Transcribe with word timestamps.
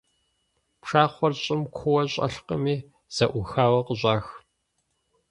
Пшахъуэр 0.81 1.33
щӀым 1.41 1.61
куууэ 1.75 2.03
щӀэлъкъыми 2.11 2.75
зэӀухауэ 3.15 3.79
къыщӀах. 3.85 4.25